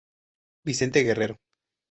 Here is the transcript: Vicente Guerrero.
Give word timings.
Vicente 0.65 1.03
Guerrero. 1.03 1.35